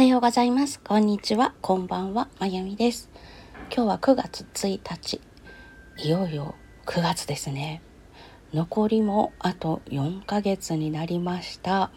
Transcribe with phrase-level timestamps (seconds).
[0.00, 0.80] はようございます。
[0.80, 1.52] こんにちは。
[1.60, 2.28] こんばんは。
[2.38, 3.10] まゆみです。
[3.70, 5.20] 今日は9月1日。
[5.98, 6.54] いよいよ
[6.86, 7.82] 9月ですね。
[8.54, 11.90] 残りもあと4ヶ月になりました。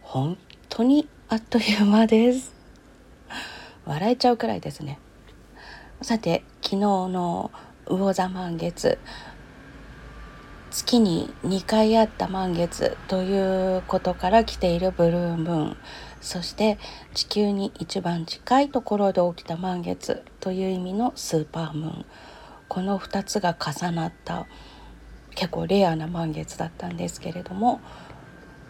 [0.00, 0.36] 本
[0.68, 2.52] 当にあっという間です。
[3.84, 4.98] 笑えちゃうくらいですね。
[6.02, 7.52] さて、昨日の
[7.86, 8.98] 魚座満月。
[10.72, 15.76] 月に2回あった満月ということから来ているブルームーン
[16.20, 16.78] そして
[17.14, 22.06] 地球に一番近いところで起きた満月という意味のスーパームーン。
[22.68, 24.46] この2つが重なった
[25.36, 27.80] 結構レアな満月だったんですけれども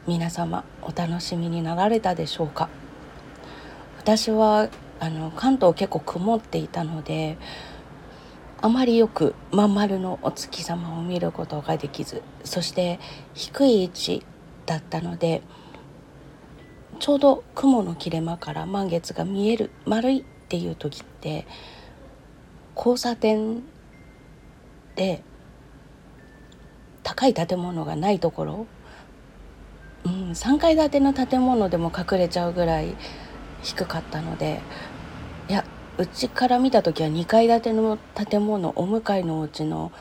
[0.06, 2.68] 皆様お楽しみになられたでしょうか？
[3.98, 4.68] 私は
[5.00, 7.38] あの関東結構曇っていたので
[8.60, 13.00] あまりよくまん丸のお月様を見ることができずそして
[13.34, 14.26] 低い位置
[14.66, 15.42] だったので
[16.98, 21.46] ちょうど雲の切れ間から満月が見える丸いっていう時って
[22.76, 23.62] 交差点
[24.94, 25.22] で
[27.02, 28.66] 高い建物がないところ、
[30.04, 32.96] うん、3階建ての建物でも隠れちゃうぐらい
[33.62, 34.60] 低かったので。
[35.48, 35.64] いや
[35.98, 39.92] うちから見た時は2階建ての建物お向かいのお家の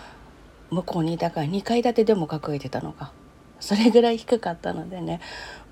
[0.72, 3.14] 向こうにだから2階建てでも隠れてたのか。
[3.60, 5.22] それぐらい低かったのでね。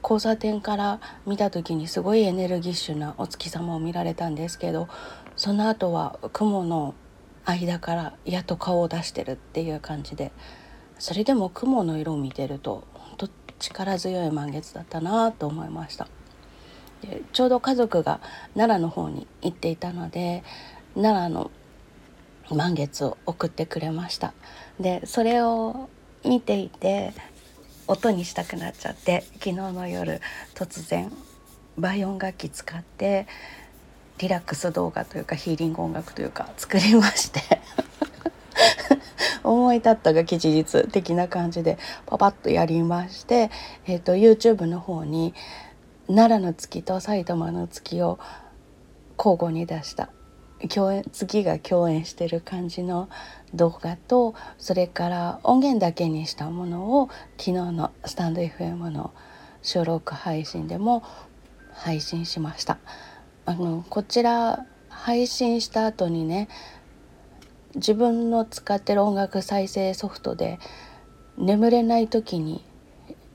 [0.03, 4.87] 交差点から見た時にすごいエネルギッシュなお月様を見られたんですけど
[5.35, 6.93] その後は雲の
[7.45, 10.31] 間からやっと顔を出してるっていう感じで
[10.99, 16.07] それでも雲の色を見てると本当力強い満月だったなと思いました。
[17.01, 18.21] でちょうど家族が
[18.53, 20.43] 奈良の方に行っていたので
[20.95, 21.51] 奈良の
[22.49, 24.33] 満月を送ってくれました
[24.79, 25.89] でそれを
[26.23, 27.13] 見ていて
[27.87, 30.21] 音にしたくなっちゃって昨日の夜
[30.55, 31.11] 突然
[31.77, 33.27] 倍音楽器使って
[34.19, 37.41] リラックス動画というかヒーリング音楽というか作りまして
[39.43, 43.51] 思い立ったが吉日的な感じでパパッとやりまして、
[43.85, 45.33] えーと YouTube の方に
[46.07, 48.19] 奈良の月と埼玉の月を
[49.17, 50.09] 交互に出した
[50.69, 53.09] 共演月が共演してる感じの
[53.53, 59.13] 動画とそれから音源だけにしたものを昨日のスタンド FM の
[59.61, 61.03] 収録配信でも
[61.73, 62.77] 配信しました。
[63.45, 66.47] あのこちら配信した後にね
[67.75, 70.59] 自分の使ってる音楽再生ソフトで
[71.37, 72.63] 眠れない時に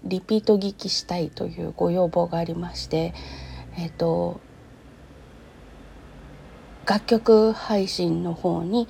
[0.04, 3.12] リピート聞きしたいというご要望がありまして
[3.76, 4.40] えっ、と
[6.88, 8.88] 楽曲配信の方に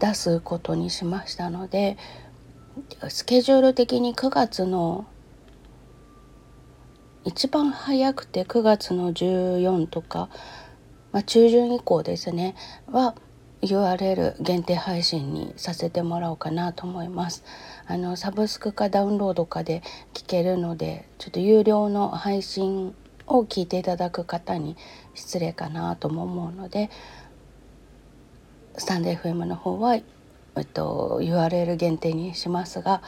[0.00, 1.98] 出すことにしましたので
[3.08, 5.06] スケジュール的に9月の
[7.26, 10.30] 一番早くて9月の14とか、
[11.12, 12.54] まあ、中旬以降ですね
[12.86, 13.14] は
[13.60, 17.42] URL 限定配信にさせてもらおうかなと思います。
[17.86, 19.82] あのサブスクかダウンロードかで
[20.12, 22.94] 聞けるのでちょっと有料の配信
[23.26, 24.76] を聞いていただく方に
[25.14, 26.90] 失礼かなとも思うので
[28.78, 30.02] スタンド FM の方は、え
[30.60, 33.02] っと、URL 限定にしますが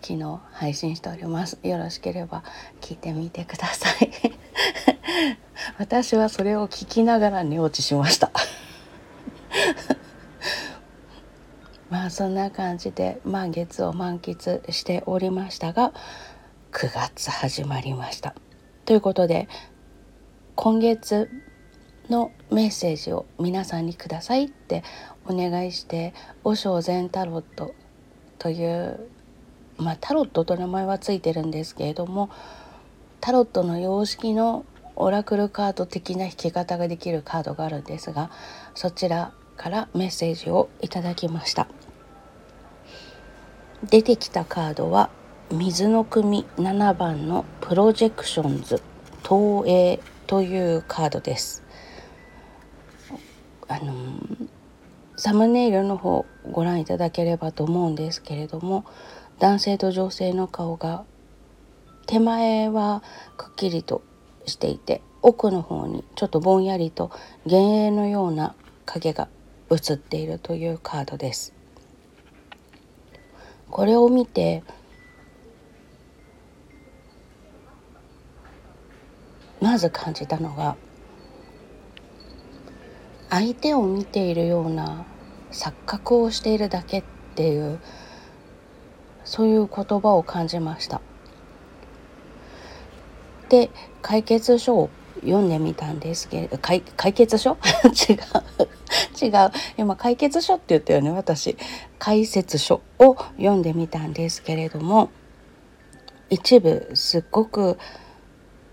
[0.00, 1.60] 昨日配信しております。
[1.62, 2.42] よろしければ
[2.80, 4.10] 聞いてみてください。
[5.78, 8.32] 私はそれを聞きながら寝落ちしました。
[11.88, 15.92] まあそんな感じで満月を満喫しておりましたが
[16.72, 18.34] 9月始まりました。
[18.86, 19.48] ということで
[20.56, 21.30] 今月
[22.10, 24.82] のメッセージを皆さんにくださいって
[25.26, 26.14] お願いして
[26.44, 27.74] 和尚禅タロット
[28.38, 29.08] という
[29.76, 32.30] まあタロットと名前はついてるんですけれども
[33.20, 34.64] タロットの様式の
[34.96, 38.30] オラクルカード的な引き方ができるカードがあるんですが
[38.74, 41.68] そちらからメッセージをいただきました。
[43.90, 45.10] 出てきたカードは
[45.50, 48.80] 水の組7番のプロジェクションズ
[49.22, 51.61] 東映というカードです。
[53.72, 53.94] あの
[55.16, 58.84] サムネイルの方ご覧いただければと思うんですけれども
[59.38, 61.04] 男性と女性の顔が
[62.06, 63.02] 手前は
[63.38, 64.02] くっきりと
[64.44, 67.10] していて奥の方にちょっとぼんやりと
[67.46, 68.54] 幻影のような
[68.84, 69.28] 影が
[69.70, 71.54] 映っているというカードです。
[73.70, 74.62] これを見て
[79.62, 80.76] まず感じたのが
[83.32, 85.06] 相手を見ているような
[85.50, 87.80] 錯覚をしているだけっていう
[89.24, 91.00] そういう言葉を感じました。
[93.48, 93.70] で
[94.02, 94.90] 解決書を
[95.22, 97.56] 読んでみたんですけれど解決書？
[97.88, 99.24] 違う。
[99.24, 99.50] 違う。
[99.78, 101.56] 今解決書って言ったよね私。
[101.98, 105.08] 解説書を読んでみたんですけれども
[106.28, 107.78] 一部すっごく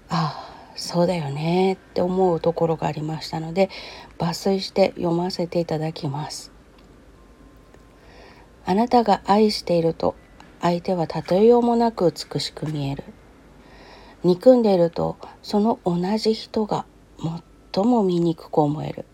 [0.09, 0.48] ああ
[0.79, 3.69] そうだよねって思うところがありましたので
[4.17, 6.53] 抜粋して読ませていただきます。
[8.65, 10.15] あなたが愛していると
[10.61, 13.03] 相手は例えようもなく美しく見える。
[14.23, 16.85] 憎んでいるとその同じ人が
[17.73, 19.05] 最も醜く思える。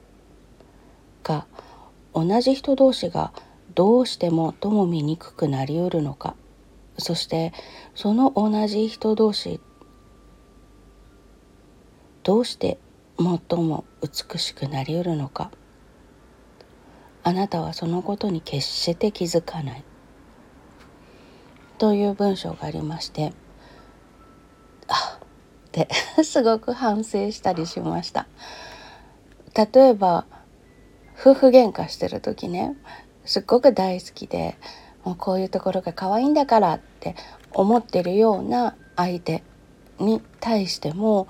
[1.24, 1.48] が
[2.14, 3.34] 同じ人同士が
[3.74, 6.36] どうしてもとも醜くなりうるのか
[7.00, 7.54] そして
[7.96, 9.60] その同じ人同士
[12.26, 12.80] どうして
[13.20, 15.52] 最も美しくなりうるのか。
[17.24, 19.84] あなたはそのことに決して気づかない。
[21.78, 23.32] という文章がありまして
[24.88, 25.28] あっ
[25.72, 25.88] て
[26.24, 28.26] すごく反省したりしました。
[29.54, 30.26] 例えば
[31.20, 32.76] 夫婦喧嘩してる時ね
[33.24, 34.58] すっごく大好きで
[35.04, 37.16] もうこういうところが可愛いんだからって
[37.54, 39.44] 思ってるような相手
[40.00, 41.28] に対しても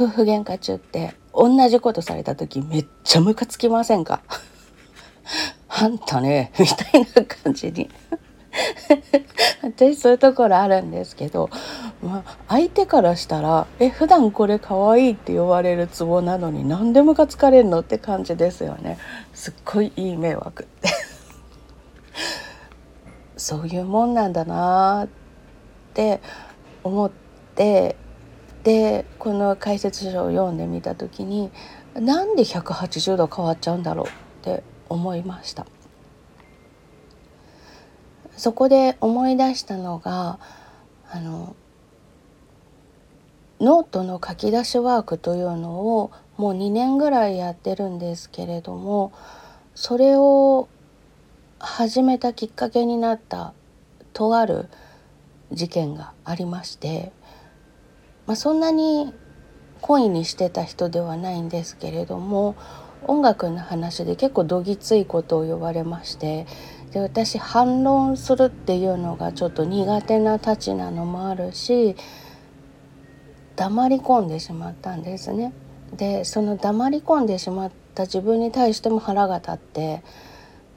[0.00, 4.22] 夫婦喧嘩中って同じことされた時めっちゃムカつきませんか？
[5.68, 7.90] あんたねみたいな感じに。
[9.62, 11.50] 私そういうところあるんですけど、
[12.02, 18.96] まあ、相手からしたら「え普段これ可愛いいって言われるツボなのに何でムカつかれんの?」って感じですよね。
[19.34, 20.66] すっごいいい迷惑
[23.36, 25.08] そういうもんなんだなっ
[25.94, 26.20] て
[26.82, 27.10] 思っ
[27.54, 27.96] て
[28.64, 31.50] でこの解説書を読んでみた時に
[31.94, 34.10] なんで180度変わっちゃうんだろうっ
[34.42, 35.66] て思いました。
[38.36, 40.38] そこで思い出したのが
[41.10, 41.54] あの
[43.60, 49.12] ノートの書き出しワークというのをもう2年ぐらいやってるんですけれども
[49.74, 50.70] それを
[51.58, 53.52] 始めたきっかけになった
[54.14, 54.68] とある
[55.52, 57.12] 事件がありまして
[58.30, 59.12] まあ、そんなに
[59.80, 62.54] 恋にしてた人ではないんですけれども
[63.02, 66.46] 音楽の話で結構どぎついことを言われまして
[66.92, 71.96] で私反論するっていうのがちょっと苦手なたちなのもあるし
[73.56, 75.52] 黙り込んでしまったんですね。
[75.96, 80.04] でその黙り込んでしまった自分に対しても腹が立って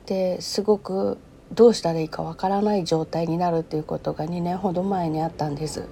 [0.08, 1.20] ですごく
[1.52, 5.88] どうしたらいいかわからない状態になるっていうことが2年ほど前にあったんです。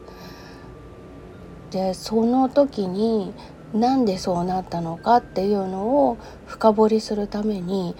[1.71, 3.33] でその時に
[3.73, 7.95] なんでそうなったのかっていうのを深掘りするために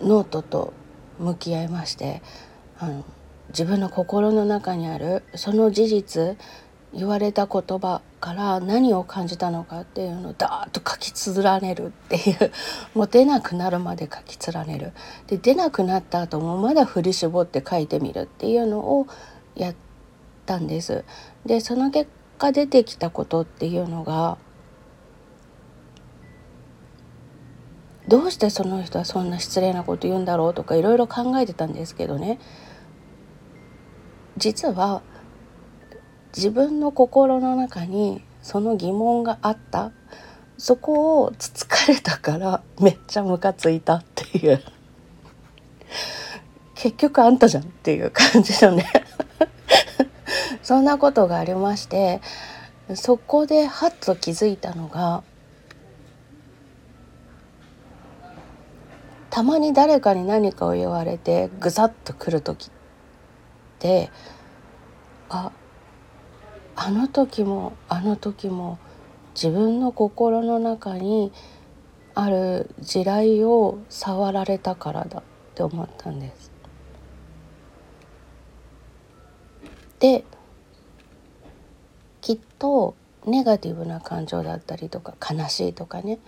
[0.00, 0.72] ノートと
[1.18, 2.22] 向き合いまして
[2.78, 3.04] あの
[3.48, 6.36] 自分の心の中にあるその事実
[6.92, 11.12] 言われた言葉から何を感じたのかっていうのをダーッと書き
[11.42, 12.52] 連ねるっていう
[12.94, 14.92] もう出なくなるまで書き連ねる
[15.26, 19.06] で出なくなった後もまだ振り絞って書いてみるっていうのを
[19.54, 19.74] やっ
[20.44, 21.04] たんです。
[21.44, 24.38] でその結果出てきたことっていうのが
[28.08, 32.38] どうしてその人はそんな失礼なこと言うんだろうとかいろいろ考えてたんですけどね。
[34.36, 35.02] 実は
[36.36, 39.92] 自分の心の中にその疑問があった。
[40.58, 44.62] そこをつつかれたからめっちゃムカついたっていう。
[46.74, 48.86] 結局あんたじゃんっていう感じのね。
[50.66, 52.20] そんなことがありまして
[52.96, 55.22] そこではっと気づいたのが
[59.30, 62.70] たまに誰かに何かを言われてぐさっとくる時っ
[63.78, 64.10] て
[65.28, 65.52] あ
[66.74, 68.80] あの時もあの時も
[69.36, 71.30] 自分の心の中に
[72.16, 75.22] ある地雷を触られたからだっ
[75.54, 76.50] て思ったんです。
[80.00, 80.24] で
[82.26, 86.18] きっとネガティブな感情だったりとか悲しいとかね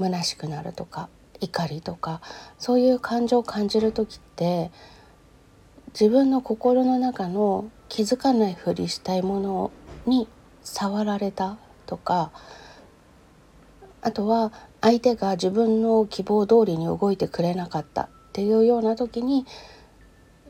[0.00, 2.20] 虚しくなるとか怒りとか
[2.58, 4.72] そういう感情を感じる時って
[5.92, 9.70] 自分の心の中の気づかないふりしたいもの
[10.06, 10.26] に
[10.64, 12.32] 触られたとか
[14.00, 19.46] あとは相手が自分の希望通りに動いてくれなかったっていうような時に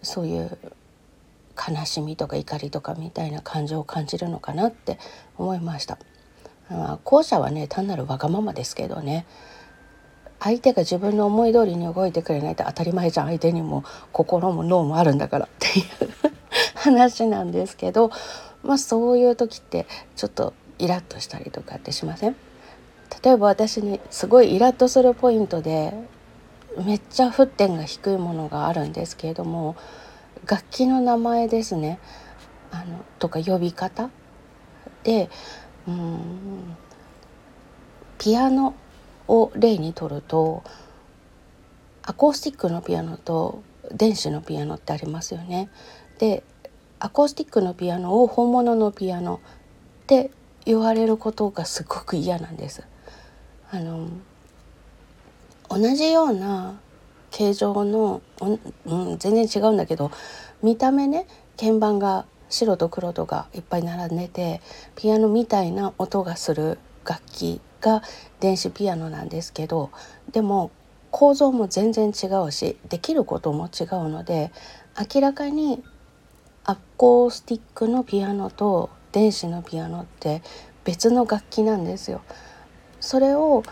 [0.00, 0.58] そういう
[1.56, 4.98] 悲しみとか怒りとかみたいな感情を感じるのかなって
[5.36, 5.98] 思いました。
[7.04, 9.26] 後者はね単なるわがままですけどね。
[10.40, 13.26] 相手が自分の思い通りに動いてくれないと当たり前じゃん。
[13.26, 15.86] 相手にも心も脳もあるんだからっていう
[16.74, 18.10] 話なんですけど
[18.62, 22.36] まあそういう時ってちょっとイラッとしたりとかってしません？
[23.22, 25.92] 例えば私にすごいイラッとするポイントで
[26.84, 29.76] めっちゃ沸点が低いものがあるんですけれども
[30.46, 31.98] 楽器の名前ですね
[32.70, 34.10] あのとか呼び方
[35.04, 35.30] で
[35.86, 36.76] うん
[38.18, 38.74] ピアノ
[39.28, 40.62] を例にとると
[42.02, 45.68] アコースティックのピアノと電子のピアノってありますよね。
[46.18, 46.44] で
[46.98, 49.40] アコースティックのピアノを本物のピアノ
[50.04, 50.30] って
[50.64, 52.84] 言われることがすごく嫌なんです。
[53.70, 54.08] あの
[55.68, 56.78] 同じような
[57.32, 58.22] 形状の、
[58.86, 60.12] うん、全然違うんだけど
[60.62, 61.26] 見た目ね
[61.58, 64.60] 鍵盤が白と黒とがいっぱい並んでて
[64.94, 68.02] ピアノみたいな音がする楽器が
[68.40, 69.90] 電子ピアノなんですけど
[70.30, 70.70] でも
[71.10, 74.52] 構造も全然違うしできることも違うので
[75.14, 75.82] 明らかに
[76.64, 80.42] アコースティックのピアノと電子のピアノって
[80.84, 82.22] 別の楽器なんですよ。
[83.00, 83.62] それを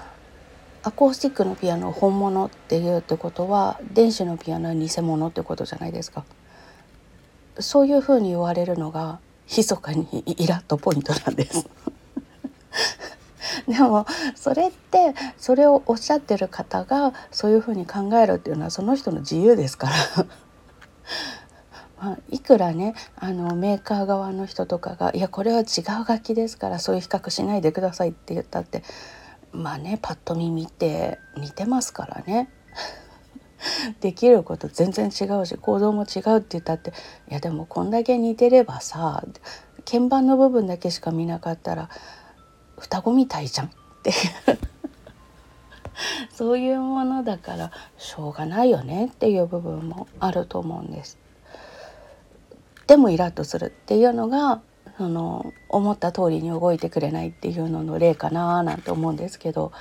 [0.82, 6.24] アコースティックのピアノを本物っていうってことは電子のピアノは偽物ってことじゃないですか。
[7.58, 11.68] そういうふうに言われるのが密かにイラッとポイントなんです。
[13.68, 20.26] でもそれってそれをおっしゃってる方がそういうふうに考えるっていうのはその人の自由ですから
[22.00, 28.82] まあ、いくらねあのメーカー側の人とかが「いやこれは違う楽器ですからそういう比較しないでください」って言ったって
[29.52, 32.50] まあねパッと見見て似てますからね。
[34.00, 36.92] できること全然違うし行動も違うって言ったって
[37.28, 39.22] いやでもこんだけ似てればさ
[39.84, 41.90] 鍵盤の部分だけしか見なかったら
[42.78, 43.70] 双子みたいじゃんっ
[44.02, 44.16] ていう
[46.32, 51.18] そういうものだからしょうがないよねっていう部分もあると思うんです。
[52.86, 54.62] でもイラッとするっていうのが
[55.00, 59.72] その思った通りに動いてくれないっていうのの例かななんて思うんですけど、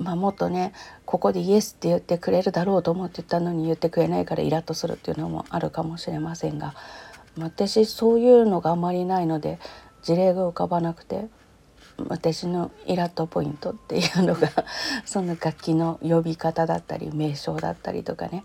[0.00, 0.72] まあ、もっとね
[1.04, 6.74] ここでイエスって言ってくれるだろうと思ってたのに言ってくれないからイラッとするっていうのもあるかもしれませんが
[7.38, 9.60] 私そういうのがあまりないので
[10.02, 11.28] 事例が浮かばなくて
[12.08, 14.50] 私のイラッとポイントっていうのが
[15.06, 18.44] その楽器の呼び方だったり名称だったりとかね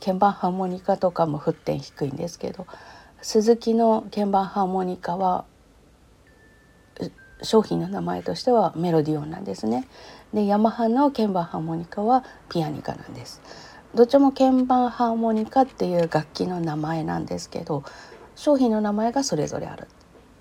[0.00, 2.66] 鍵盤ハーモニカとかも沸点低いんですけど
[3.26, 5.46] 鈴木の鍵盤ハーモニカは
[7.42, 9.88] 商品の名前としてはメロディオンなんですね。
[10.32, 13.42] でヤマハの鍵盤ハーモニカはピアニカなんです。
[13.96, 17.82] どっちも鍵盤ハーモニカっていう楽器の名前なんですけど
[18.36, 19.88] 商品の名前がそれぞれある。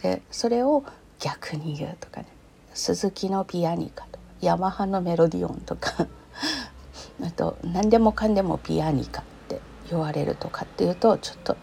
[0.04, 0.84] でそれを
[1.18, 2.28] 逆に言うとかね
[2.76, 6.06] 鈴木のピアニカとかヤマハのメロディオンとか
[7.26, 11.58] あと何でもかんでもピアニカって言われるとかっていうとちょっと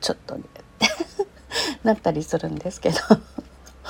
[0.00, 0.44] ちょっとね
[1.84, 2.96] なったりするんですけど。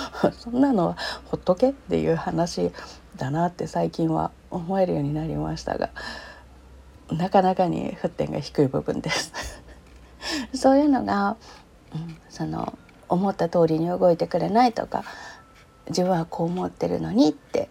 [0.38, 2.72] そんなのはほっとけっていう話
[3.16, 5.90] だなって最近は思えるようになりましたが
[7.10, 9.32] なかなかに沸点が低い部分です。
[10.54, 11.36] そういうのが、
[11.92, 15.04] うん、その思った通りに動いてくれないとか
[15.88, 17.68] 自分はこう思ってるのにって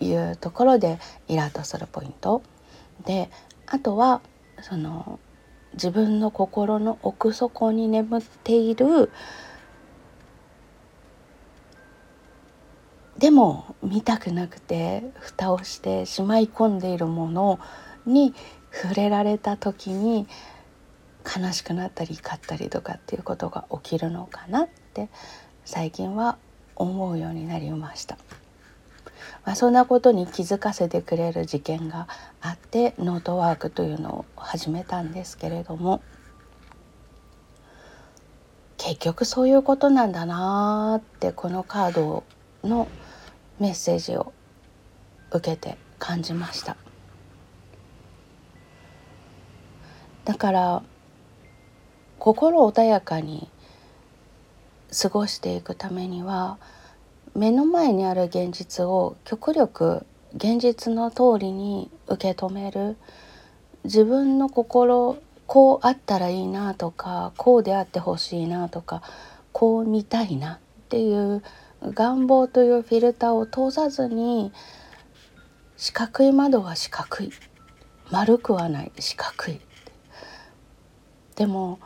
[0.00, 2.42] いうところでイラッとするポイント。
[3.04, 3.30] で
[3.66, 4.22] あとは
[4.62, 5.20] その
[5.78, 9.12] 自分の心の奥底に眠っている
[13.16, 17.60] でも見たくなくて蓋をしてしまい込んでいるもの
[18.06, 18.34] に
[18.72, 20.26] 触れられた時に
[21.24, 25.08] 悲しくなったり怒ったりとかっていうことが起きるのかなって
[25.64, 26.38] 最近は
[26.74, 28.18] 思うようになりました。
[29.48, 32.06] まあ、そんなことに気づかせてくれる事件が
[32.42, 36.02] あってノートワークというのを始めたんですけれども
[38.76, 42.24] 結局そういうことなんだなってこのカード
[42.62, 42.88] の
[43.58, 44.34] メッセージを
[45.32, 46.76] 受けて感じました。
[50.26, 50.82] だから
[52.18, 53.48] 心穏やかに
[54.92, 56.58] 過ごしていくためには
[57.38, 60.04] 目の前にある現実を極力
[60.34, 62.96] 現実の通りに受け止める。
[63.84, 65.16] 自分の心
[65.46, 69.02] こうあったらいいなとかこうであってほしいなとか
[69.52, 71.42] こう見たいなっていう
[71.82, 74.52] 願望というフィルターを通さずに
[75.76, 77.30] 四角い窓は四角い。
[78.10, 79.60] 丸くはない四角い。
[81.36, 81.78] でも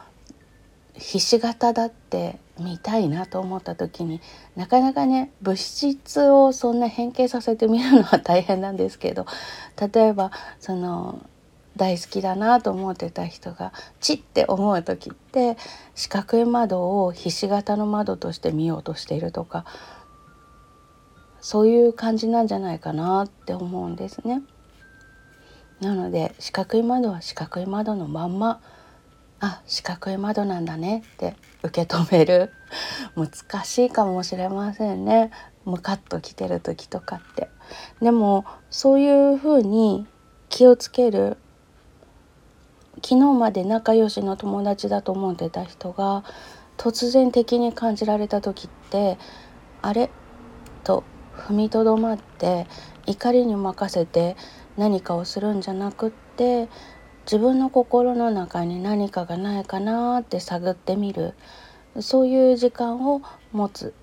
[0.95, 4.21] ひし形だって見たいなと思った時に
[4.57, 9.27] なかなかね物質をそんな変形させてみるのは大変なんですけど
[9.95, 10.31] 例えば
[10.61, 11.25] その
[11.77, 15.57] 大好きだなと思ってた人がチって思う時って
[15.95, 19.65] 四角い窓をひし形の窓として見ようとしているとか
[21.41, 24.43] そういう感じなんじゃないかなって思うんですね。
[25.81, 28.61] なので四角い窓は四角い窓のまんま
[29.45, 31.35] あ四角い窓なんだねって
[31.65, 32.53] 受け止める。
[33.17, 35.33] 難しいかもしれませんね。
[35.65, 37.49] ムカッと来てる時とかって。
[38.01, 40.07] でもそういうふうに
[40.49, 41.39] 気をつける。
[43.05, 46.23] 昨日まで仲良しの友達だと思ってた人が
[46.77, 49.19] 突然敵に感じられた時って
[49.83, 50.09] あれ？
[50.85, 51.03] と
[51.37, 52.69] 踏みとどまって
[53.07, 54.37] 怒りに任せて
[54.77, 56.69] 何かをするんじゃなくって
[57.25, 61.35] 自分の心の中に何かがないかなって探ってみる
[62.01, 63.95] そういう時間を持つ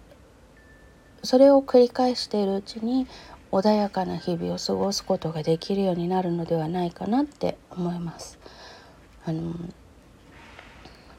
[1.24, 3.08] それを繰り返しているうちに
[3.52, 8.38] 穏やかな日々を過ごすことができるようになるのではないかなって思います。
[9.26, 9.54] あの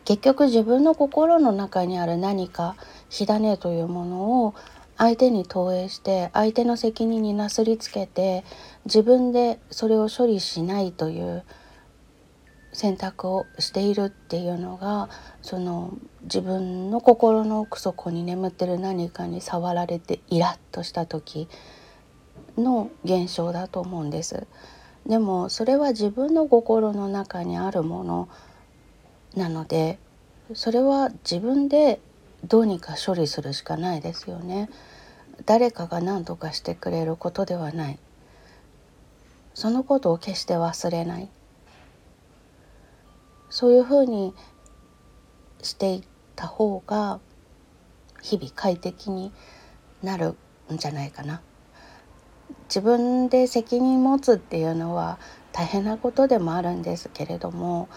[0.05, 2.77] 結局自分の心の中にある何か
[3.09, 4.55] 火種というものを
[4.97, 8.45] 相手に投影して相手の責任になすりつけて
[8.87, 11.45] 自分でそれを処理しないという
[12.81, 15.11] 選択をしているっていうのが
[15.43, 21.47] その自分の心の奥底に眠ってる何かに触られてイラッとした時
[22.57, 24.47] の現象だと思うんです。
[25.07, 28.29] でもそれは自分の心の中にあるもの
[29.37, 29.99] なので
[30.55, 32.01] それは自分で
[32.47, 34.71] どうにか処理するしかないですよね。
[35.45, 37.99] 誰かが何とかしてくれることではない。
[39.53, 41.29] そのことを決して忘れない。
[43.51, 44.35] そういうふうに
[45.63, 46.03] していっ
[46.37, 47.21] た方が
[48.23, 49.33] 日々快適に
[50.03, 50.37] なる
[50.73, 51.43] んじゃないかな。
[52.69, 55.19] 自分で責任持つっていうのは
[55.53, 57.89] 大変なことでもあるんですけれども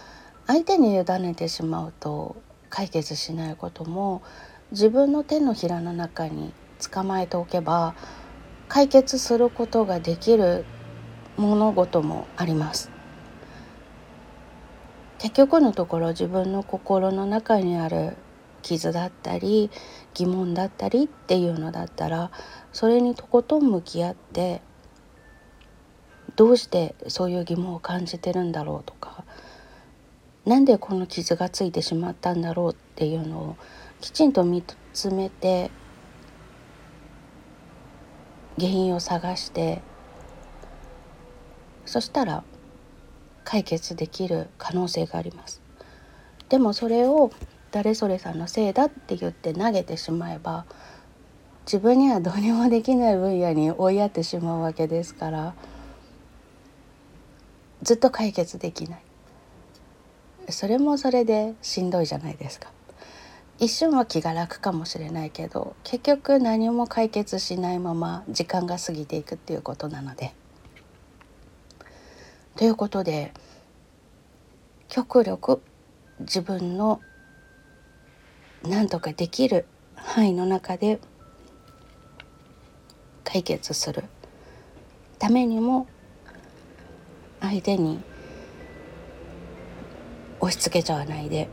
[0.48, 2.36] 相手に委ねてしまうと
[2.70, 4.24] 解決しないことも
[4.72, 6.54] 自分の手のひらの中に
[6.92, 7.94] 捕まえておけば
[8.68, 10.66] 解決することができる
[11.38, 12.93] 物事もあります。
[15.24, 18.18] 結局のところ自分の心の中にある
[18.62, 19.72] 傷だったり
[20.14, 22.30] 疑問だったりっていうのだったら
[22.74, 24.62] それにとことん向き合って
[26.36, 29.24] どうしてそういう疑問を感じてるんだろうとか
[30.46, 33.58] なんでこの傷がついてしまったんだろうっていうのを
[34.02, 35.72] きちんと見つめて
[38.58, 39.82] 原因を探して
[41.86, 42.44] そしたら
[43.44, 45.62] 解決できる可能性があります。
[46.50, 47.32] でもそれを
[47.72, 50.66] 誰それさんのせいだって言って投げてしまえば
[51.66, 55.56] 自分にはどうにもできない分野に追いやってしまうわけですから
[57.82, 59.02] ずっと解決できない
[60.50, 62.70] それもそれでしんどいじゃないですか
[63.58, 70.34] 一瞬は気が楽かもしれないけど結局何も解決しないまま時間が過ぎていくっていうことなので。
[72.56, 73.34] ということで
[74.88, 75.62] 極力
[76.20, 77.02] 自分の
[78.64, 81.00] 何とかできる範囲の中で
[83.24, 84.04] 解決する
[85.18, 85.88] ためにも
[87.42, 88.00] 相手に
[90.40, 91.50] 押し付けちゃわないで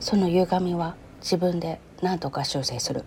[0.00, 3.04] その歪みは自分で何とか修正する。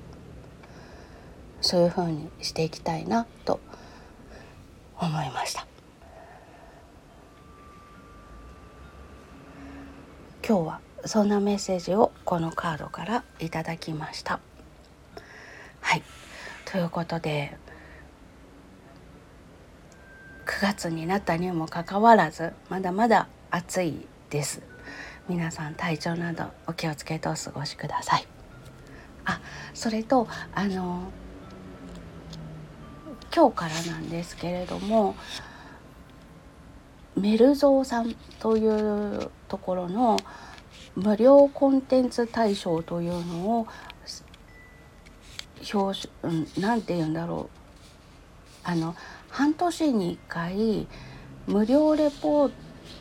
[1.64, 3.83] そういうふうにしていきたいなと思いま
[5.04, 5.68] 思いました。
[10.46, 14.40] 今日はそんなメッセージをこのカードからいただきました。
[15.82, 16.04] はい。
[16.66, 17.58] ということで
[20.46, 24.62] 9月になったにもかかわらずまだまだ暑いです。
[25.30, 28.28] 皆さん体調などお気をつけてお過ごしください。
[29.26, 29.40] あ
[29.74, 31.04] それとあの
[33.36, 35.16] 今日からなんですけれども
[37.16, 40.18] メルゾーさんというところの
[40.96, 43.68] 無料コンテンツ大賞というのを
[45.74, 46.08] 表
[46.60, 47.58] 何、うん、て言うんだろう
[48.64, 48.96] あの
[49.30, 50.88] 半年に1回
[51.48, 52.52] 無料レポー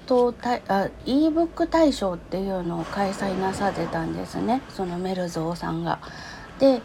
[0.07, 0.35] ト
[0.69, 6.01] あ ebook 大賞っていうのを開催なさってたんですねそのメルゾーさんが。
[6.59, 6.81] で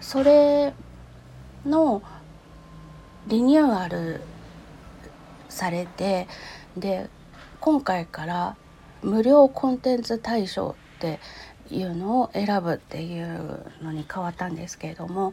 [0.00, 0.74] それ
[1.64, 2.02] の
[3.26, 4.20] リニューアル
[5.48, 6.28] されて
[6.76, 7.08] で
[7.60, 8.56] 今回から
[9.02, 11.20] 無料コンテンツ大賞って
[11.70, 15.32] いうのを選ぶっていうのに変わったんですけれども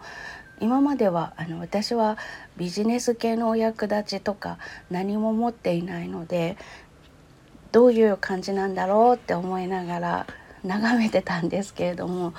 [0.61, 2.17] 今まではあの私は
[2.55, 4.57] ビジネス系のお役立ちとか
[4.89, 6.57] 何も持っていないので
[7.71, 10.27] どういう感じなんだろうって思いながら
[10.63, 12.33] 眺めてたんですけれども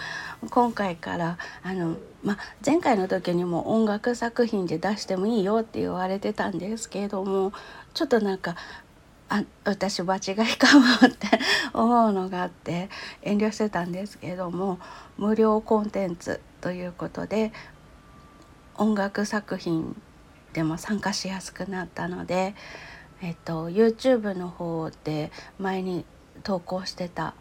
[0.50, 7.52] 今回からあの、ま、前回の時にも音楽作品で出してもいいよって言われてたんですけれども
[7.94, 8.56] ちょっとなんか
[9.28, 11.26] あ私間違いかもって
[11.72, 12.90] 思うのがあって
[13.22, 14.78] 遠慮してたんですけれども
[15.16, 17.52] 無料コンテンツということで
[18.76, 20.00] 音楽作品
[20.52, 22.54] でも参加しやすくなったので、
[23.22, 26.04] えっと、YouTube の方で前に
[26.42, 27.34] 投稿してた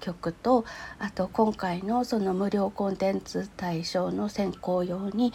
[0.00, 0.64] 曲と
[0.98, 5.32] あと今回のその無料コンテンツ対象の選考用に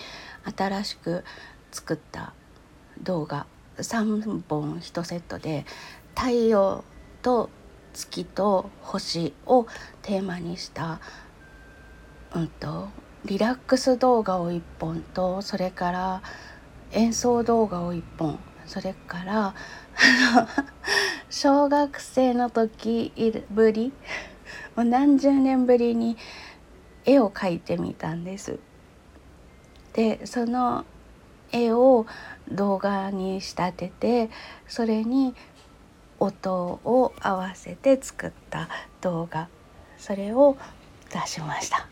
[0.58, 1.24] 新しく
[1.72, 2.34] 作った
[3.02, 3.46] 動画
[3.78, 5.66] 3本1セットで
[6.16, 6.84] 太陽
[7.22, 7.50] と
[7.94, 9.68] 月と星を
[10.02, 11.00] テーマにした、
[12.36, 12.90] うんと、
[13.26, 16.22] リラックス動画を1本とそれから
[16.92, 19.56] 演奏動画を1本それから
[21.30, 23.12] 小学生の時
[23.52, 23.94] ぶり
[24.76, 26.18] もう何十年ぶりに
[27.06, 28.60] 絵を描いてみたんです。
[29.94, 30.86] でその
[31.52, 32.08] 絵を
[32.52, 34.30] 動画に仕立てて
[34.68, 35.36] それに
[36.20, 38.70] 音を合わせて作った
[39.02, 39.50] 動画。
[39.98, 40.58] それを
[41.12, 41.88] 出しました。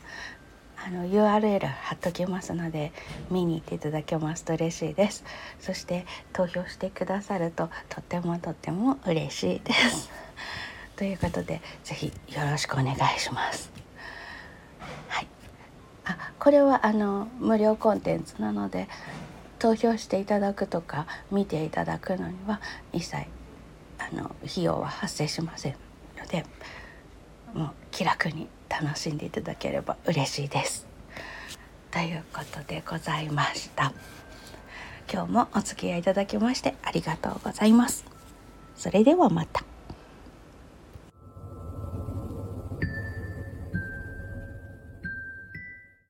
[0.83, 2.91] あの URL 貼っときますので
[3.29, 5.23] 見に行っていただけますと嬉しいです。
[5.59, 10.09] そして投票してくださるととってもとっても嬉しいです。
[11.01, 13.71] ということで是非よろしくお願いします
[15.07, 15.27] はい
[16.05, 18.87] あこれはあの無料コンテンツなので
[19.57, 22.61] 投票していただくとか見ていただくのには
[22.93, 23.25] 一切
[23.97, 25.75] あの費用は発生しません
[26.19, 26.45] ので
[27.55, 30.85] もう気楽に楽しんでいただければ嬉しいです。
[31.89, 33.91] ということでございました。
[35.11, 38.05] 今日もお付き合いいただきましてありがとうございます。
[38.75, 39.70] それではまた。